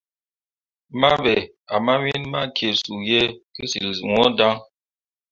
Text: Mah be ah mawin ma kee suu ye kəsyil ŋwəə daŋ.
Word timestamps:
Mah 0.99 1.17
be 1.23 1.35
ah 1.73 1.81
mawin 1.85 2.21
ma 2.33 2.41
kee 2.55 2.73
suu 2.81 2.99
ye 3.11 3.21
kəsyil 3.55 3.87
ŋwəə 4.09 4.27
daŋ. 4.37 4.55